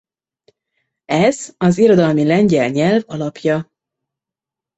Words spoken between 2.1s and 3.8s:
lengyel nyelv alapja.